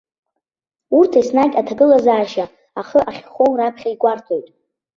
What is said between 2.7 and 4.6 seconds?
ахы ахьхоу раԥхьа игәарҭоит.